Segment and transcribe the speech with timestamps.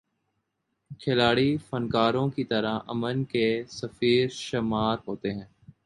[0.99, 3.63] کھلاڑی فنکاروں کی طرح امن کے
[3.69, 5.45] سفیر شمار ہوتے ہیں۔